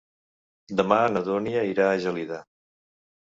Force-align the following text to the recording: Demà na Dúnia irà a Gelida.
Demà 0.79 0.97
na 1.17 1.21
Dúnia 1.27 1.67
irà 1.73 1.85
a 1.91 2.01
Gelida. 2.07 2.41